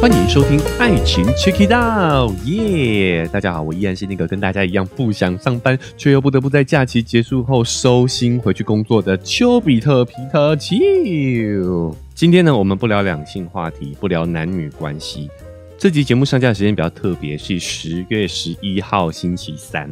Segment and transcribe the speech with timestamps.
[0.00, 3.28] 欢迎收听《爱情 Check It Out》，耶！
[3.32, 11.96] 大家好，我依然是那个跟大家一样不想上班，却又不得不在假期结束后收心回去工作的丘比特皮特丘。
[12.14, 15.30] 今天呢，我们不聊两性话题，不聊男女关系。
[15.78, 19.88] 这集节目上架的时间比较特别，是十月十一号星期三，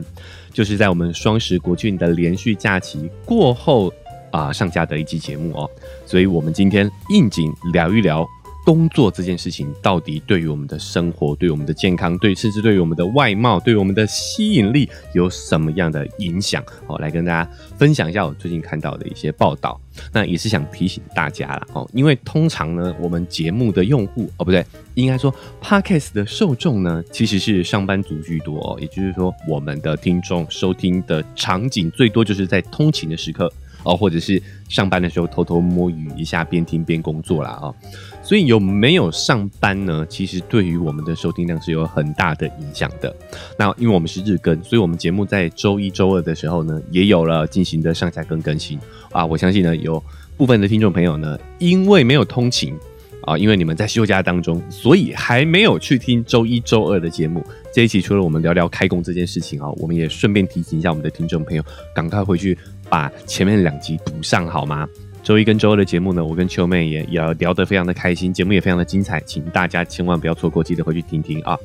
[0.53, 3.93] 就是在我们双十国庆的连续假期过后
[4.33, 5.71] 啊上架的一集节目哦。
[6.05, 8.27] 所以，我们今天应景聊一聊。
[8.71, 16.63] 工作这件事情到底对于我们的生活、对我们的健康、对甚至对于我们的外貌、对我们的吸引力有什么样的影响？
[16.87, 19.81] 哦，来跟大家分享一下我最近看到的一些报道。
[20.13, 28.79] 那也是想提醒大家了哦，因为通常呢，我们节目的用户哦，不对，应该说 Podcast 的受众呢，其实是上班族居多哦。
[28.81, 33.53] 也就是说，我们的听众收听的场景最多就是在通勤的时刻
[33.85, 37.75] 哦，或者是上班的时候偷偷摸鱼一下，边听边工作啦哦。
[38.23, 40.07] 所以有没有上班呢？
[40.09, 43.15] 其实对于我们的收听量是有很大的影响的。
[43.59, 48.79] 那因为我们是日更，所以我们节目在周一周二的时候呢，也有了进行的上下更更新
[49.11, 49.25] 啊。
[49.25, 50.03] 我相信呢，有
[50.37, 52.75] 部分的听众朋友呢，因为没有通勤
[53.23, 57.45] 啊，因为你们在休假当中，所以还没有去听周一周二的节目。
[57.73, 62.57] 这一期除了我们聊聊开工这件事情啊，我们也顺便提醒一下我们的听众朋友，赶快回去
[62.91, 64.87] 把前面两集补上好吗？
[65.23, 71.57] 周一跟周二的节目呢，我跟秋妹也也聊得非常的开心，节目也非常的精彩，请大家千万不要错过，记得回去听听啊。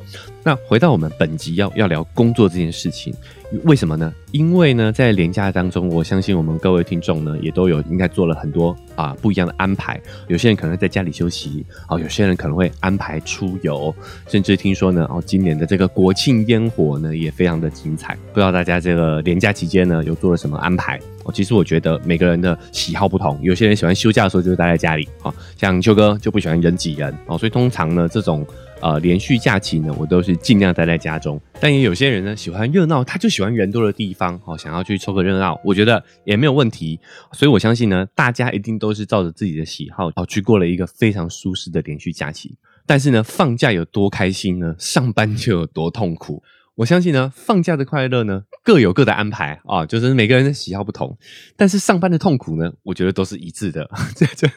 [0.44, 3.16] 那回到我们本集要要聊工作这件事情，
[3.64, 4.14] 为什么呢？
[4.32, 10.00] 因为呢，在连假当中，我相信我们各位听众呢，也都有应该做了很多啊不一样的安排。
[10.28, 13.94] 有些人可能在家里休息，哦，有些人可能会安排出游，
[14.28, 18.16] 甚至听说呢，哦，今年的这个国庆烟火呢，也非常的精彩。
[18.34, 21.00] 不知道大家这个连假期间呢，有做了什么安排？
[21.24, 28.46] 哦，其实我觉得每个人的喜好不同，有些人喜欢休假的时候就待在家里，哦，像秋哥就不喜欢人挤人，哦，所以通常呢，这种。
[28.86, 31.42] 呃，连续假期呢，我都是尽量待在家中。
[31.60, 37.00] 但也有些人呢，喜欢热闹，他就喜欢人多的地方，哦，想要去凑个热闹，我觉得也没有问题。
[37.32, 42.56] 所以我相信呢，大家一定都是照着自己的喜好，哦，去过了一个非常舒适的连续假期。
[42.86, 44.76] 但是呢，放假有多开心呢？
[44.78, 46.44] 上班就有多痛苦。
[46.76, 51.18] 我相信呢，放假的快乐呢，各有各的安排啊，就是每个人的喜好不同。
[51.56, 53.90] 但是上班的痛苦呢，我觉得都是一致的。
[54.14, 54.50] 这这，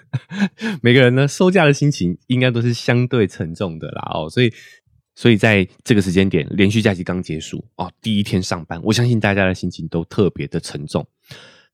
[0.82, 4.10] 每个人呢，收假的心情应该都是相对沉重的啦。
[4.12, 4.52] 哦，所以，
[5.14, 11.06] 所以在这个时间点，连续假期刚结束哦，第一天上班，我相信大家的心情都特别的沉重。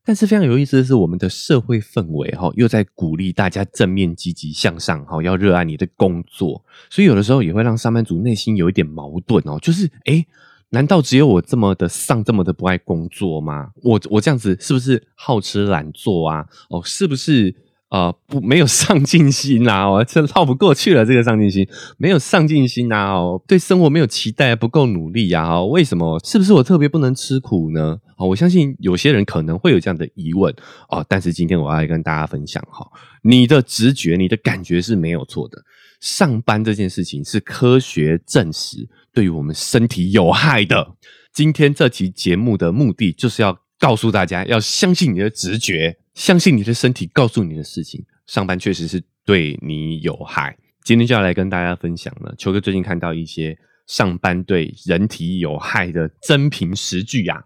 [0.05, 10.25] 但是非常有意思的是，我们的社会氛围哈，又在鼓励大家正面积极向上哈，要热爱你的工作，所以有的时候也会让上班族内心有一点矛盾哦，就是诶，
[10.69, 13.71] 难道只有我这么的丧，这么的不爱工作吗？
[13.81, 16.45] 我我这样子是不是好吃懒做啊？
[16.69, 17.55] 哦，是不是？
[17.95, 19.89] 呃，不，没有上进心啊！
[19.89, 21.05] 我这绕不过去了。
[21.05, 21.65] 这个上进心，
[21.97, 23.13] 没有上进心啊！
[23.13, 25.53] 哦，对生活没有期待，不够努力呀！
[25.53, 26.19] 哦，为什么？
[26.25, 27.97] 是不是我特别不能吃苦呢？
[28.17, 30.53] 哦，我相信有些人可能会有这样的疑问
[30.89, 31.05] 哦。
[31.07, 32.85] 但是今天我要来跟大家分享哈，
[33.21, 35.57] 你的直觉、你的感觉是没有错的。
[36.01, 40.85] 上班这件事情是科学证实对于我们身体有害的。
[41.33, 45.97] 今天这期节目的目的就是要告诉大家，要相信你的直觉。
[46.13, 50.57] 相信你的身体告诉你的事情，上班确实是对你有害。
[50.83, 52.33] 今天就要来跟大家分享了。
[52.37, 57.43] 球哥最近看到一些上班对人体有害的真凭实据呀。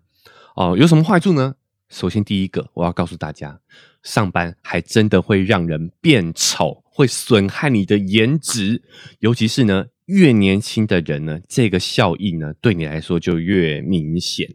[0.55, 1.55] 哦，有什么坏处呢？
[1.89, 3.59] 首先第一个，我要告诉大家，
[4.03, 8.83] 上班还真的会让人变丑，会损害你的颜值。
[9.17, 14.47] 尤其是呢，越年轻的人呢，这个效应呢，对你来说就越明显。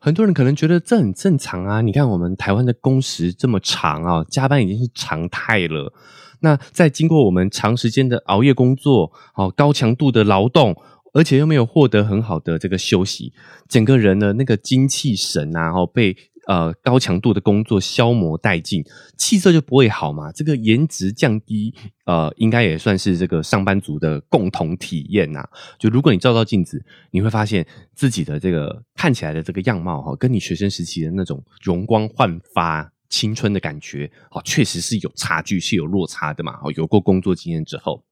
[0.00, 1.80] 很多人可能觉得这很正常啊！
[1.80, 5.92] 你看我们台湾的工时这么长啊，加班已经是常态了。
[6.40, 10.76] 那在经过我们长时间的熬夜工作，哦，高强度的劳动，
[11.12, 13.32] 而且又没有获得很好的这个休息，
[13.68, 16.16] 整个人的那个精气神啊，哦被。
[16.48, 18.82] 呃，高强度的工作消磨殆尽，
[19.18, 20.32] 气色就不会好嘛。
[20.32, 21.74] 这个颜值降低，
[22.06, 25.46] 呃，应该也算是这个上班族的共同体验呐。
[25.78, 36.58] 就如果你照照镜子，你会发现自己的这个看起来的这个样貌哈，跟你学生时期的那种容光焕发、青春的感觉，哦，确实是有差距，是有落差的嘛。
[36.64, 38.02] 哦，有过工作经验之后，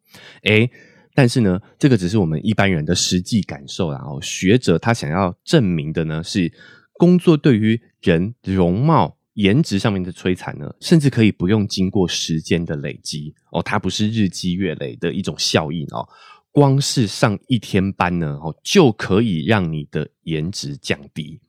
[0.42, 0.68] 哎，
[1.14, 6.52] 但是呢，这个只是我们一般人的实际感受然后学者他想要证明的呢是。
[6.98, 16.08] 工作对于人容貌、颜值上面的摧残呢，甚至可以不用经过时间的累积哦，它不是日积月累的一种效应哦，
[16.50, 21.40] 光是上一天班呢哦，就可以让你的颜值降低。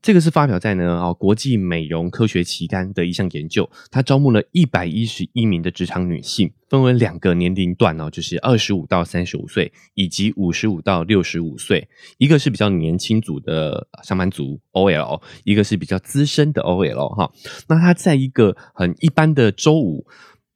[0.00, 11.88] 这个是发表在呢哦国际美容科学期刊的一项研究，它招募了一百一十一名的职场女性，分为两个年龄段哦，就是二十五到三十五岁，以及五十五到六十五岁。
[12.18, 17.32] 一个是比较年轻组的上班族 OL，一个是比较资深的 OL 哈。
[17.68, 20.06] 那他在一个很一般的周五，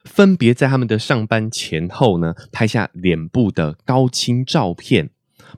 [0.04, 5.10] 分别在他们的上班前后呢，拍下脸部的高清照片，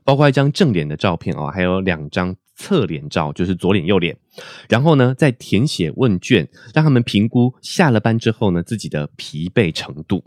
[0.05, 2.37] 包括一张正脸的照片哦，还有两张。
[2.57, 4.17] 侧脸照就是左脸右脸，
[4.69, 10.23] 然后呢，再填写问卷，让他们评估下了班之后呢自己的疲惫程度，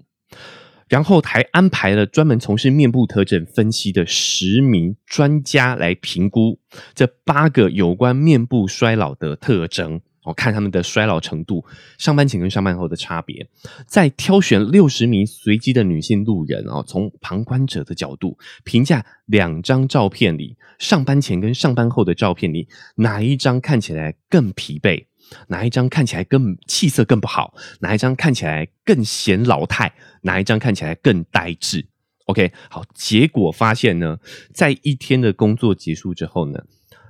[0.87, 6.59] 然后还安排了专门从事面部特征分析的十名专家来评估
[6.95, 9.99] 这八个有关面部衰老的特征。
[10.23, 11.63] 我看他们的衰老程度，
[11.97, 13.47] 上班前跟上班后的差别，
[13.85, 25.05] 再挑选六十名随机的女性路人哦，从旁观者的角度评价两张照片里上班前跟上班后的照片里哪一张看起来更疲惫，
[25.47, 31.85] 哪一张看起来更气色更不好，哪一张看起来更显老态，哪一张看起来更呆滞。
[32.25, 34.17] OK，好，结果发现呢，
[34.53, 36.63] 在一天的工作结束之后呢，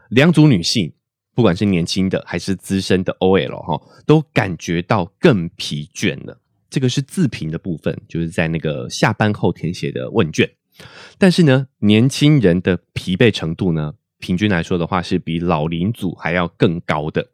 [0.09, 0.93] 两组女性。
[1.35, 6.41] 不管是年轻的还是资深的 OL 哈，都感觉到更疲倦了。
[6.67, 10.49] 这个是自评的部分，就是在那个下班后填写的问卷。
[11.19, 17.27] 但是呢，年轻人的疲惫程度呢，平均来说的话，是比老龄组还要更高的。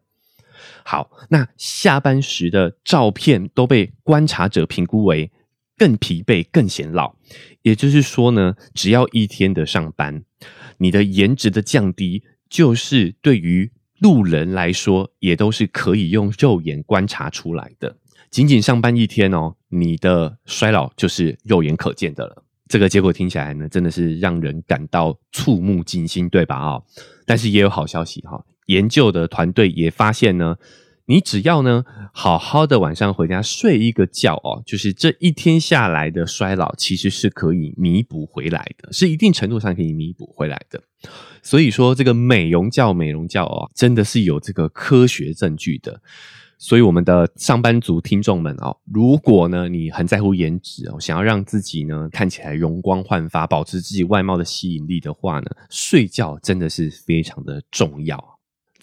[0.84, 5.32] 好，那下班时的照片都被观察者评估为
[5.78, 7.16] 更疲惫、更显老。
[7.62, 10.24] 也就是说呢，只要一天的上班，
[10.78, 17.98] 你的颜值的降低，就是对于路人来说，也都是可以用肉眼观察出来的。
[18.30, 22.44] 仅仅上班一天哦，你的衰老就是肉眼可见的了。
[22.68, 26.56] 这个结果听起来呢，真的是让人感到触目惊心，对吧？
[26.56, 26.82] 啊，
[27.26, 30.58] 但是也有好消息哈，研究的团队也发现呢。
[31.06, 31.84] 你只要呢，
[32.14, 40.82] 好好的晚上回家睡一个觉哦，就是这一天下来的衰老，其实是可以弥补回来的，是一定程度上可以弥补回来的。
[41.42, 46.02] 所以说，这个美容觉、美容觉哦，真的是有这个科学证据的。
[46.58, 58.33] 所以，我们的上班族听众们哦，如果呢你很在乎颜值哦，想要让自己呢看起来容光焕发，保持自己外貌的吸引力的话呢，睡觉真的是非常的重要。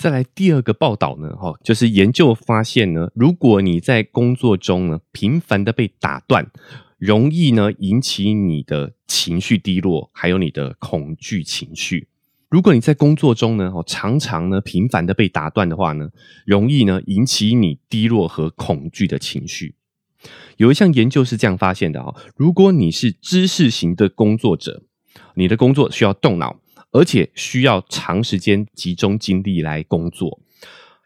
[0.00, 6.50] 再来第二个报道呢，哈，就是研究发现呢，如果你在工作中呢频繁的被打断，
[6.96, 12.08] 容易呢引起你的情绪低落，还有你的恐惧情绪。
[12.48, 16.08] 如果你在工作中呢，哦，常常呢频繁的被打断的话呢，
[16.46, 19.74] 容易呢引起你低落和恐惧的情绪。
[20.56, 24.82] 有一项研究是这样发现的啊，如果你是知识型的工作者，
[25.34, 26.58] 你的工作需要动脑。
[26.92, 30.40] 而且需要长时间集中精力来工作，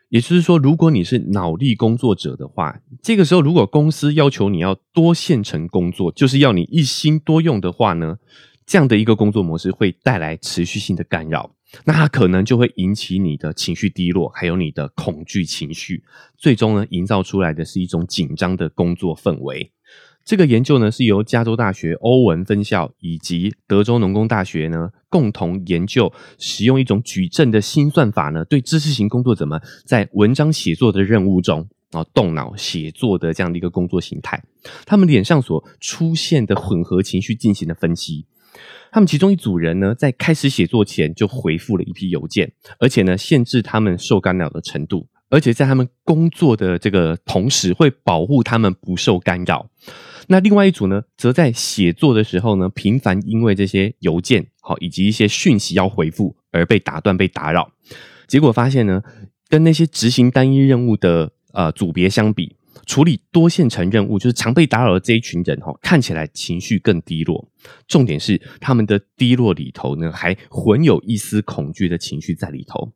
[0.09, 8.17] 也就是说，如果你是脑力工作者的话，这个时候如果公司要求你要多线程工作，就是要你一心多用的话呢，
[8.65, 11.55] 这样的一个工作模式会带来持续性的干扰，
[11.85, 16.03] 那它可能就会引起你的情绪低落，还有你的恐惧情绪，
[16.39, 19.71] 最终呢，营造出来的是一种紧张的工作氛围。
[20.25, 34.43] 这个研究呢，是由加州大学欧文分校以及德州农工大学呢共同研究，使用一种矩阵的新算法呢，对知识型工作者们在文章写作的任务中啊，动脑写作的这样的一个工作形态，
[34.87, 38.27] 他们脸上所出现的混合情绪进行了分析。
[38.91, 49.69] 他们其中一组人呢，在开始写作前就回复了一批邮件，而且呢，限制他们受干扰的程度，而且在他们工作的这个同时，会保护他们不受干扰。
[50.29, 57.72] 那另外一组呢，则在写作的时候呢，频繁因为这些邮件好以及一些讯息要回复而被打断、被打扰。
[58.29, 59.03] 结果发现呢，
[59.48, 62.55] 跟那些执行单一任务的呃组别相比，
[62.86, 67.50] 处理多线程任务就是常被打扰的这一群人哈，看起来情绪更低落。
[67.88, 72.93] 重点是他们的低落里头呢，还混有一丝恐惧的情绪在里头。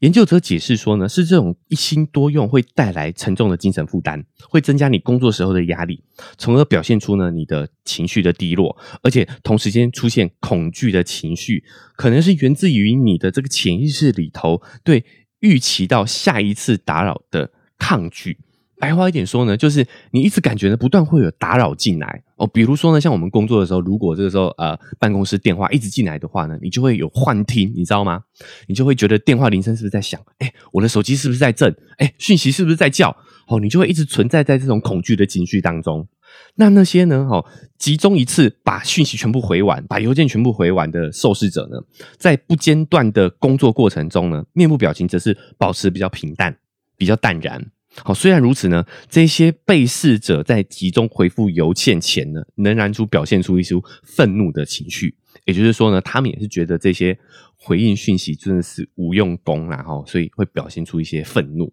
[0.00, 6.02] 研究者解释说呢，是这种一心多用会带来沉重的精神负担，会增加你工作时候的压力，
[6.38, 11.62] 从而表现出呢你的情绪的低落，而且同时间出现恐惧的情绪，
[11.96, 15.04] 可能是源自于你的这个潜意识里头对
[15.40, 18.38] 预期到下一次打扰的抗拒。
[18.80, 22.46] 白话一点说呢，就是你一直感觉呢，不断会有打扰进来哦。
[22.46, 28.22] 比如说呢，像我们工作的时候，如果这个时候呃办公室电话一直进来的话呢，你就会有幻听，你知道吗？
[28.66, 30.18] 你就会觉得电话铃声是不是在响？
[30.38, 31.72] 哎，我的手机是不是在震？
[31.98, 33.14] 哎，讯息是不是在叫？
[33.48, 36.08] 哦，你就会一直存在在这种恐惧的情绪当中。
[36.54, 37.26] 那那些呢？
[37.28, 37.44] 哈，
[37.76, 41.76] 集中一次把讯息全部回完，把邮件全部回完的受试者呢，
[42.16, 46.56] 在不间断的工作过程中呢，面部表情则是保持比较平淡、
[46.96, 47.60] 比较淡然。
[48.04, 55.16] 好，虽然如此呢，这些被试者在集中回复邮件前呢，仍然出表现出一些愤怒的情绪。
[55.44, 57.18] 也就是说呢，他们也是觉得这些
[57.56, 61.72] 回应讯息真的是无用功，然后所以会表现出一些愤怒。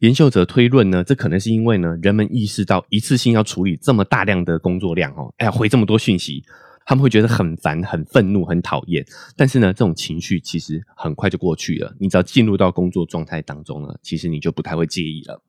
[0.00, 6.42] 研究者推论呢，这可能是因为呢，人们意识到一次性要处理这么大量的工作量哦，哎，回这么多讯息，
[6.86, 9.04] 他们会觉得很烦、很愤怒、很讨厌。
[9.36, 11.94] 但是呢，这种情绪其实很快就过去了。
[11.98, 15.42] 你只要进入到工作状态当中了，其实你就不太会介意了。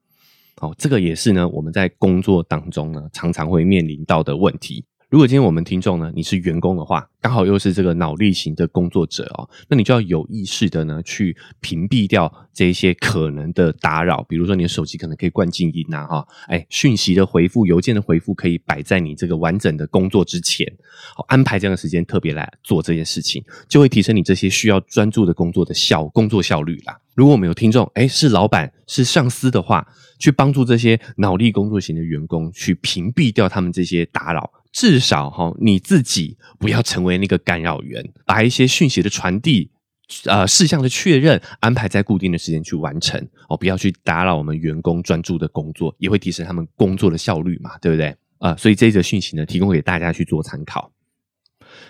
[0.62, 4.86] 哦，这个也是呢，我们在工作当中呢，常常会面临到的问题。
[5.10, 20.68] 如果今天我们听众呢，你是员工的话，刚好又是这个脑力型的工作者哦，那你就要有意识的呢，去屏蔽掉这些可能的打扰，比如说你的手机可能可以关静音呐，哈，哎，讯息的回复、邮件的回复可以摆在你这个完整的工作之前，
[21.16, 27.00] 好，安排这样的时间特别来做这件事情，就会提升你这些需要专注的工作的效工作效率啦。
[27.14, 34.52] 如果我们有听众，哎，是老板是上司的话，去帮助这些脑力工作型的员工，去屏蔽掉他们这些打扰。
[34.76, 39.72] 至少哈，你自己不要成为那个干扰源，把一些讯息的传递、
[40.26, 43.18] 呃事项的确认安排在固定的时间去完成
[43.48, 48.14] 哦，不要去打扰我们员工专注的工作，也会提升他们工作的效率嘛，对不对？
[48.40, 50.92] 啊，所以这一则讯息呢，提供给大家去做参考。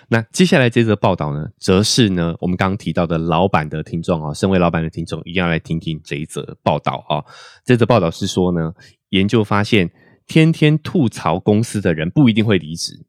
[0.06, 7.24] 那接下来这则报道呢，则是呢我们刚刚提到的老板的听众啊，身为老板的听众，一定要来听听这一则报道啊。
[7.64, 8.72] 这则报道是说呢，
[9.08, 9.90] 研究发现。
[10.26, 13.06] 天天吐槽公司的人不一定会离职，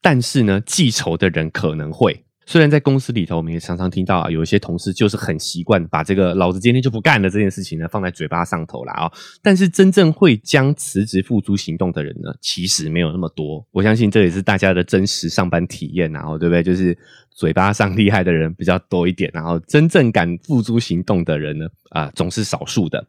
[0.00, 2.24] 但是呢，记仇的人可能会。
[2.48, 9.12] 虽然在公司里头，我们也常常听到啊，有一些同事就是很习惯把这个“老子今天就不干了”这件事情呢放在嘴巴上头了啊。
[9.42, 13.62] 但是真正会将辞职付诸行动的人呢，其实没有那么多。
[13.70, 16.62] 我相信这也是大家的真实上班体验，然后对不对？
[16.62, 16.96] 就是
[17.30, 23.06] 嘴巴上厉害的人比较多一点，然后真正敢付诸行动的人呢，啊，总是少数的。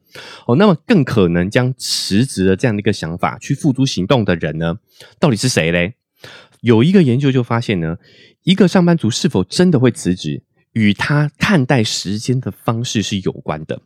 [0.48, 4.75] 哦，那么更可能将辞职的这样的一个想法去付诸行动的人呢，
[5.17, 5.93] 到底是谁嘞？
[6.60, 7.96] 有一个研究就发现呢，
[8.43, 10.43] 一个上班族是否真的会辞职，
[10.74, 13.81] 与他看待时间的方式是有关的。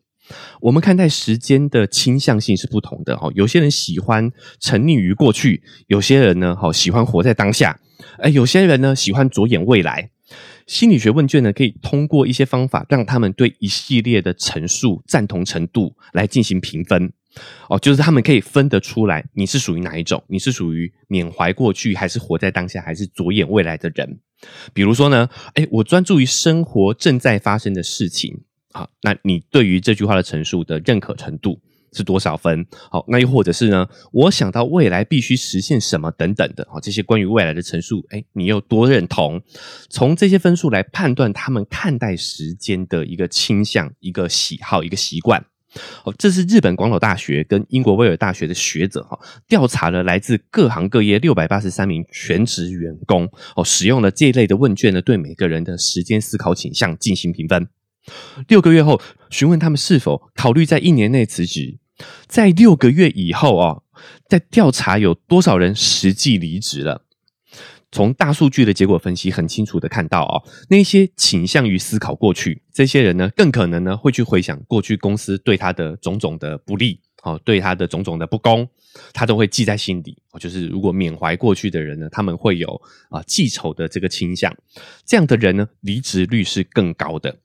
[0.62, 3.30] 我们看待时间的倾向性是不同的哈。
[3.36, 7.80] 有些人喜欢沉溺于过去，有些人呢，好喜欢活在当下。
[8.20, 10.12] 哎，有些人呢，喜欢着眼未来。
[10.66, 17.12] 心理学问卷呢，可以通过一些方法，让他们对一系列的陈述赞同程度来进行评分。
[17.68, 20.24] 哦，就是他们可以分得出来，你是属于哪一种？
[20.28, 24.20] 你是属于缅怀过去，还是活在当下，还是着眼未来的人？
[24.74, 28.42] 比如说呢，哎，我专注于生活正在发生的事情。
[28.72, 32.66] 好，那你对于这句话的陈述的认可程度是多少分？
[32.90, 36.68] 好，那又或者是呢，我想到未来必须实现什么等等的。
[36.72, 39.44] 好，这些关于未来的陈述，哎，你又多认同？
[39.90, 45.46] 从这些分数来判断他们看待时间的一个倾向、一个喜好、一个习惯。
[46.04, 57.68] 哦，这是日本广岛大学跟英国威尔大学的学者哈，调查了来自各行各业六百八十三名全职员工哦，使用了这一类的问卷呢，对每个人的时间思考倾向进行评分。
[58.48, 61.80] 六个月后，询问他们是否考虑在一年内辞职。
[62.28, 63.82] 在六个月以后啊，
[64.28, 67.06] 在调查有多少人实际离职了。
[67.94, 78.68] 从大数据的结果分析，很清楚的看到哦，那些倾向于思考过去这些人呢，更可能呢会去回想过去公司对他的种种的不利，哦，对他的种种的不公，
[79.14, 80.18] 他都会记在心底。
[80.32, 84.52] 哦，就是如果缅怀过去的人呢，他们会有啊记仇的这个倾向，
[85.06, 87.38] 这样的人呢，离职率是更高的。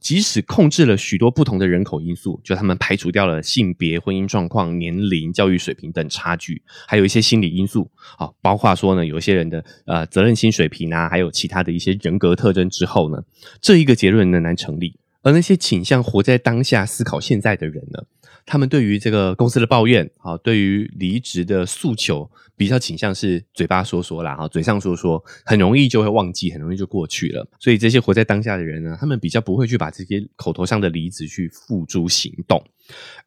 [0.00, 13.22] 即使控制了许多不同的人口因素，就他们排除掉了性别、婚姻状况、年龄、教育水平等差距，还有一些心理因素，啊，包括说呢，有一些人的呃责任心水平啊，还有其他的一些人格特征之后呢，
[13.60, 14.96] 这一个结论仍然成立。
[15.22, 18.04] 而那些倾向活在当下、思考现在的人呢？
[18.44, 27.46] 他们对于这个公司的抱怨，好，对于离职的诉求，比较倾向是嘴巴说说啦，哈，嘴上说说，很容易就会忘记，很容易就过去了。
[27.60, 32.60] 所以这些活在当下的人呢，他们比较不会去把这些口头上的离职去付诸行动。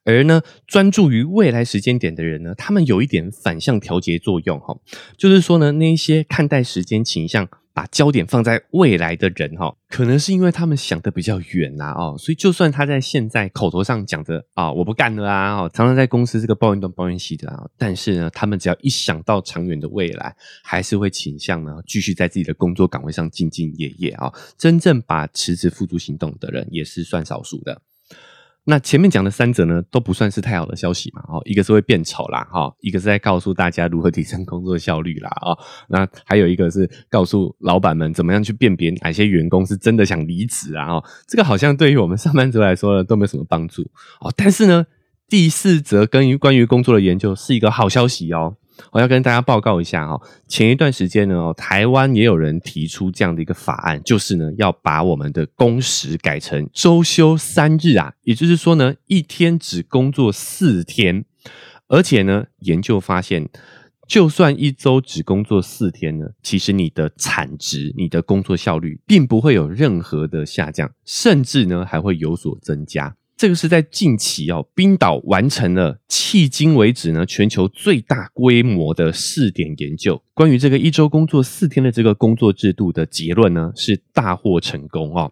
[0.04, 4.78] 而呢，专注于未来时间点的人呢，他们有一点反向调节作用，哈，
[5.16, 7.48] 就是说呢，那一些看待时间倾向。
[7.76, 24.32] 把焦点放在未来的人哈，可能是因为他们想的比较远呐哦，所以就算他在现在口头上讲着啊我不干了啊，常常在公司这个抱怨东抱怨西的啊，但是呢，他们只要一想到长远的未来，还是会倾向呢继续在自己的工作岗位上兢兢业业啊。
[24.56, 27.82] 真正把辞职付诸行动的人，也是算少数的。
[28.68, 35.56] 那前面讲的三者呢，都不算是太好的消息嘛，哦，一个是会变丑啦，哈，一个是在告诉大家如何提升工作效率啦，啊，
[35.88, 43.82] 那还有一个是告诉老板们怎么样去辨别哪些员工是真的想离职啊，哦，这个好像对于我们上班族来说，都没有什么帮助，
[44.20, 44.84] 哦，但是呢，
[45.28, 48.56] 第四则跟于关于工作的研究是一个好消息哦。
[48.92, 61.24] 我要跟大家报告一下哈，前一段时间呢，台湾也有人提出这样的一个法案，就是呢要把我们的工时改成周休三日啊，也就是说呢，一天只工作四天，
[61.88, 63.48] 而且呢，研究发现，
[64.06, 73.16] 就算一周只工作四天呢，其实你的产值、你的工作效率并不会有任何的下降，甚至呢还会有所增加。
[73.36, 80.22] 这个是在近期哦，冰岛完成了迄今为止呢全球最大规模的试点研究。
[80.32, 85.30] 关于这个一周工作四天的这个工作制度的结论呢，是大获成功哦。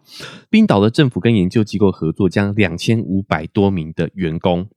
[0.51, 4.67] 冰岛的政府跟研究机构合作，将两千五百多名的员工。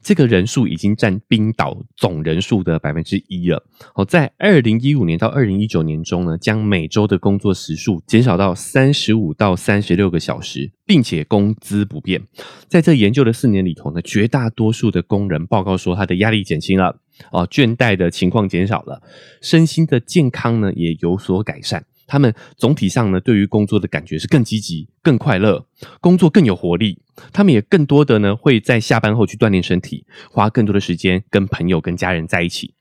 [0.00, 3.62] 这个人数已经占冰岛总人数的百分之一了。
[3.94, 12.22] 哦，在二零一五年到二零一九年中呢，将每周的工作时数减少到三十五到三十六个小时，并且工资不变。
[12.68, 17.00] 在这研究的四年里头呢，绝大多数的工人报告说，他的压力减轻了，
[17.32, 19.02] 哦，倦怠的情况减少了，
[19.42, 21.84] 身心的健康呢也有所改善。
[22.06, 25.66] 他们总体上呢，对于工作的感觉是更积极、更快乐，
[26.00, 27.02] 工作更有活力。
[27.32, 32.74] 他们也更多的呢，会在下班后去锻炼身体，花更多的时间跟朋友、跟家人在一起，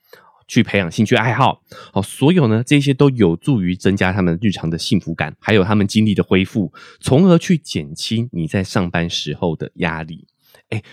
[0.48, 1.62] 去培养兴趣爱好。
[1.92, 10.28] 好，所有呢这些都有助于增加他们日常的幸福感，还有他们精力的恢复，从而去减轻你在上班时候的压力。
[10.70, 10.84] 哎。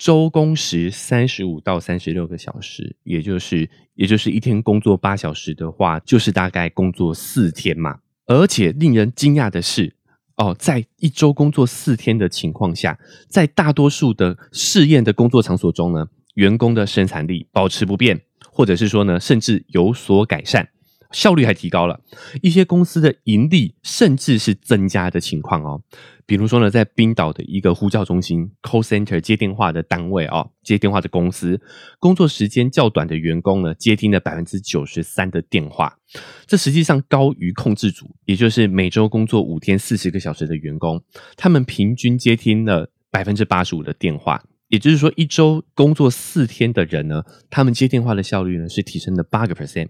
[0.00, 7.98] 周工时三十五到三十六个小时，也就是也就是一天工作八小时的话，就是大概工作四天嘛。
[8.24, 9.94] 而且令人惊讶的是，
[10.36, 20.66] 哦，在一周工作四天的情况下，在大多数的试验的工作场所中呢，员工的生产力保持不变，或者是说呢，甚至有所改善。
[21.12, 22.00] 效率还提高了，
[22.42, 25.82] 一些公司的盈利甚至是增加的情况哦。
[26.26, 31.60] 比如说呢，在冰岛的一个呼叫中心 （call center） 接电话的单位哦，接电话的公司，
[31.98, 35.98] 工作时间较短的员工呢，接听了百分之九十三的电话，
[36.46, 41.02] 这实际上高于控制组，也就是每周工作五天四十个小时的员工，
[41.36, 44.40] 他们平均接听了百分之八十五的电话。
[44.70, 49.88] 也就是说，一周工作四天的人呢，他们接电话的效率呢是提升了八个 percent。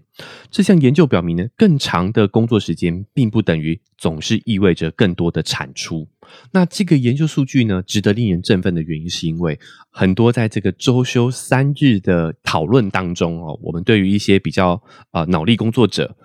[0.49, 6.09] 这项研究表明呢，更长的工作时间并不等于总是意味着更多的产出。
[6.51, 9.59] 那这个研究数据呢，值得令人振奋的原因，是因为
[9.91, 16.17] 很多在这个周休三日的讨论当中哦，我们对于一些比较啊脑力工作者。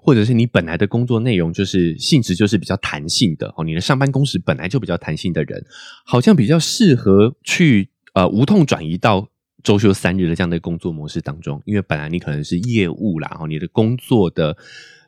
[0.00, 5.64] 或者是你本来的工作内容就是性质就是比较弹性的哦，你的上班工时本来就比较弹性的人，
[6.04, 9.28] 好像比较适合去呃无痛转移到
[9.62, 14.56] 周休三日的这样的工作模式当中，因为本来你可能是业务啦，哦，你的工作的。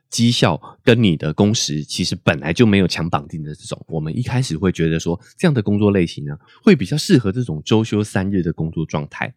[0.09, 9.35] 绩效跟你的工时其实本来就没有强绑定的这种，我们一开始会觉得说这样的工作类型呢，会比较适合这种周休三日的工作状态。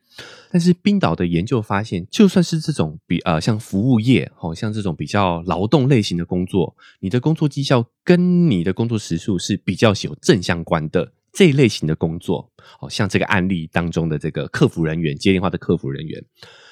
[0.51, 16.21] 但是冰岛的研究发现，就算是这种比呃像服务业，好像这种比较劳动类型的工作，你的工作绩效跟你的工作时数是比较有正相关的这一类型的工作，哦，像这个案例当中的这个客服人员接电话的客服人员，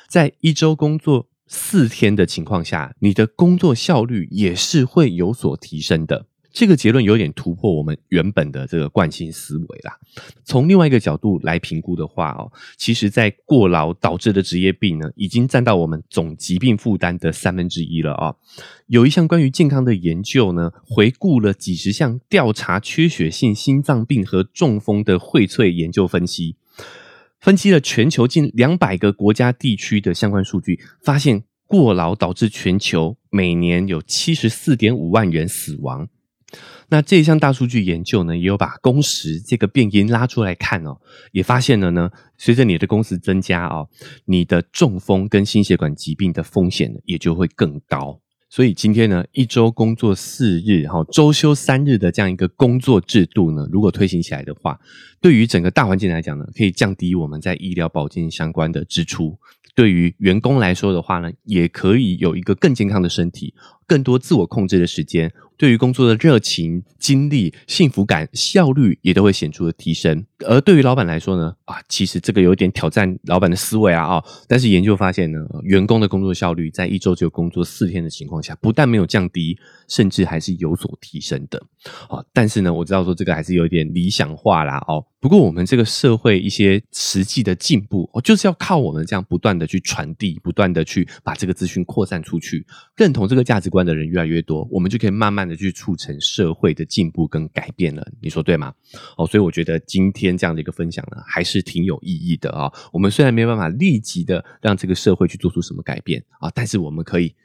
[0.10, 1.30] 在一周工作。
[1.50, 6.26] 四天的情况下，你的工作效率也是会有所提升的。
[6.58, 9.96] 这个结论有点突破我们原本的这个惯性思维啦。
[10.44, 18.34] 从另外一个角度来评估的话哦，其实，在过劳导致的职业病呢，已经占到我们总疾病负担的三分之一了啊。
[18.88, 26.56] 有一项关于健康的研究呢，回顾了几十项调查缺血性心脏病和中风的荟萃研究分析。
[27.40, 36.10] 分析了全球近两百个国家地区的相关数据，发现过劳导致全球每年有七十四点五万人死亡。
[36.90, 40.98] 那这一项大数据研究呢，也有把工时这个变因拉出来看哦，
[41.34, 43.90] 也发现了呢，随着你的工时增加哦，
[44.26, 48.22] 你的中风跟心血管疾病的风险呢，也就会更高。
[48.50, 54.80] 所以今天呢，一周工作四日，哈，周休三日的这样一个工作制度呢，如果推行起来的话，
[55.20, 59.38] 对于整个大环境来讲呢，可以降低我们在医疗保健相关的支出；
[59.76, 63.54] 对于员工来说的话呢，也可以有一个更健康的身体，
[63.88, 65.32] 更多自我控制的时间。
[65.60, 70.24] 对于工作的热情、精力、幸福感、效率也都会显著的提升。
[70.46, 81.60] 而对于老板来说呢，啊，其实这个有点挑战老板的思维啊，啊，但是研究发现呢，员工的工作效率在一周只有工作四天的情况下，不但没有降低，甚至还是有所提升的。
[82.08, 92.64] 啊，但是呢，我知道说这个还是有点理想化啦，哦，不过我们这个社会一些实际的进步，哦，就是要靠我们这样不断的去传递，不断的去把这个资讯扩散出去，
[92.96, 98.04] 认同这个价值观观的人越来越多，我们就可以慢慢的去促成社会的进步跟改变了。
[98.20, 98.74] 你说对吗？
[99.18, 102.72] 哦，所以我觉得今天这样的一个分享呢，还是挺有意义的啊。
[102.92, 107.36] 我们虽然没有办法立即的让这个社会去做出什么改变啊，但是我们可以。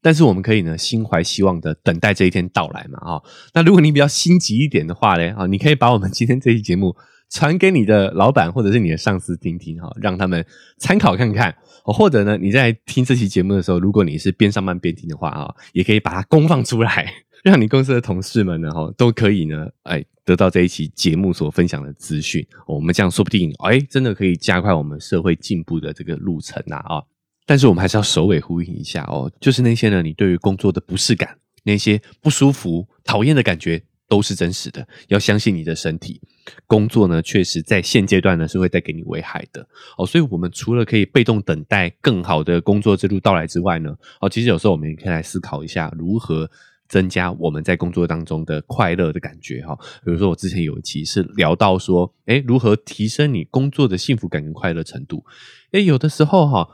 [0.00, 3.22] 但是我们可以呢，心怀希望的等待这一天到来嘛，啊，
[3.52, 6.94] 那如果你比较心急一点的话呢，啊，你可以把我们今天这期节目
[7.28, 10.46] 传给你的老板或者是你的上司听听，哈，让他们
[10.78, 11.52] 参考看看，
[11.92, 27.02] 或者呢，你在听这期节目的时候，如果你是边上班边听的话，啊，也可以把它公放出来， 让你公司的同事们呢，哈，都可以呢，哎，得到这一期节目所分享的资讯，我们这样说不定，哎，真的可以加快我们社会进步的这个路程呐，啊。
[27.46, 34.86] 但是我们还是要首尾呼应一下哦，就是那些呢，你对于工作的不适感，那些不舒服、讨厌的感觉都是真实的。
[35.08, 36.20] 要相信你的身体，
[36.66, 39.66] 工作呢，确实在现阶段呢是会带给你危害的
[39.96, 40.06] 哦。
[40.06, 46.50] 所以，我们除了可以被动等待更好的工作之路到来之外呢，哦，其实有时候我们也可以来思考一下，如何
[46.88, 49.76] 增加我们在工作当中的快乐的感觉哈。
[50.04, 55.24] 比如说，我之前有一期是聊到说，哎，如何提升你工作的幸福感跟快乐程度？
[55.72, 56.68] 哎，有的时候哈。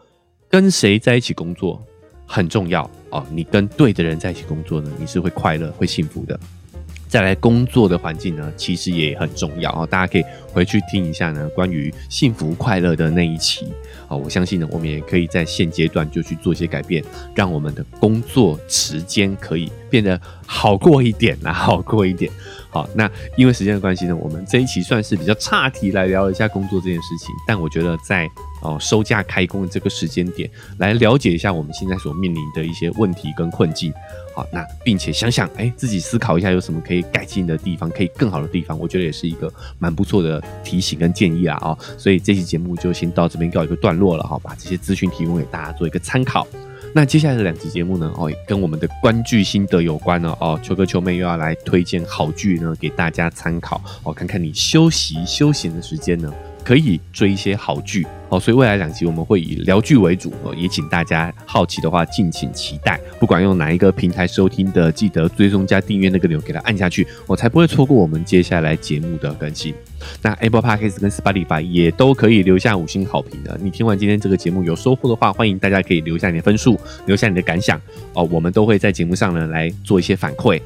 [0.47, 1.85] 跟谁在一起工作
[2.29, 6.39] 很重要哦，你跟对的人在一起工作呢，你是会快乐、会幸福的。
[7.15, 9.87] 再来，工作的环境呢，其实也很重要啊。
[9.87, 13.67] 大家可以回去听一下呢，关于幸福快乐的那一期
[14.09, 14.17] 啊。
[14.17, 22.29] 我相信呢，我们也可以在现阶段就去做一些改变，让我们的工作时间可以变得好过一点啊，好过一点。
[22.75, 27.33] 好，那因为时间的关系呢，我们这一期算是比较岔题来聊一下工作这件事情。
[27.47, 28.29] 但我觉得在
[28.63, 33.93] 哦收假开工的这个时间点，来了解一下我们现在所面临的一些问题跟困境。
[34.35, 41.57] 好，那并且想想，哎，自己思考一下有什么可以改进的地方，可以更好的地方，我觉得也是一个蛮不错的提醒跟建议啊。
[41.63, 46.45] 哦，所以这期节目就先到这边告一个段落了哈，把这些资讯提供给大家做一个参考。
[46.97, 48.09] 那接下来的两集节目呢？
[48.17, 50.33] 哦，跟我们的观剧心得有关呢。
[50.39, 53.83] 哦，秋哥秋妹又要来推荐好剧呢，给大家参考。
[54.05, 56.33] 哦，看看你休息休闲的时间呢。
[56.65, 62.99] 可以追一些好剧哦，所以未来两集我们会以聊剧为主哦，也请大家好奇的话敬请期待。
[63.21, 69.75] 不管用哪一个平台收听的，记得追踪加订阅那个钮，给它按下去，我才不会错过我们接下来节目的更新。
[70.23, 73.59] 那 Apple Podcast 跟 Spotify 也都可以留下五星好评的。
[73.63, 77.79] 你听完今天这个节目有收获的话，欢迎大家可以留下你的分数，留下你的感想
[78.15, 80.61] 哦，我们都会在节目上呢来做一些反馈。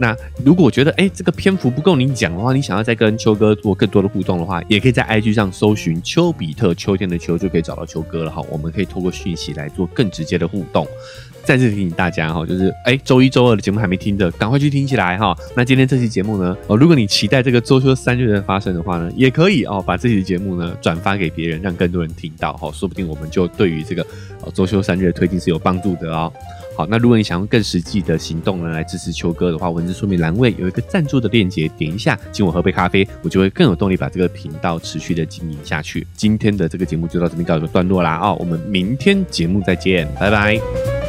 [0.00, 8.40] 那如果觉得哎这个篇幅不够你讲的话，你想要再跟秋哥做更多的互动的话，也可以在 IG 上搜寻丘比特秋天的秋就可以找到秋哥了哈。
[8.50, 10.86] 我们可以透过讯息来做更直接的互动。
[11.42, 15.36] 再次提醒大家哈，就是哎周一周二的节目还没听的，赶快去听起来哈。
[15.54, 24.02] 那今天这期节目呢，哦如果你期待这个周休三日的发生的话呢，也可以哦把这期节目呢转发给别人，让更多人听到哈，说不定我们就对于这个
[24.42, 26.32] 哦周休三日的推进是有帮助的哦。
[26.76, 36.06] 好，那如果你想用更实际的行动呢来支持秋哥的话，文字说明栏位有一个赞助的链接，点一下，请我喝杯咖啡，我就会更有动力把这个频道持续的经营下去。
[36.14, 40.99] 今天的这个节目就到这边告一个段落啦，啊，我们明天节目再见，拜拜。